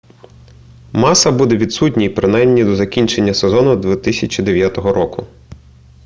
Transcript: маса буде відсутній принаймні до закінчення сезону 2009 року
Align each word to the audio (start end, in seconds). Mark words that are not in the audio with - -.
маса 0.93 1.31
буде 1.31 1.57
відсутній 1.57 2.09
принаймні 2.09 2.63
до 2.63 2.75
закінчення 2.75 3.33
сезону 3.33 3.75
2009 3.75 4.77
року 4.77 5.27